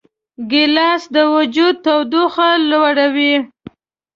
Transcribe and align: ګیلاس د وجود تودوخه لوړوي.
ګیلاس 0.51 1.03
د 1.15 1.17
وجود 1.33 1.75
تودوخه 1.85 2.49
لوړوي. 2.69 3.33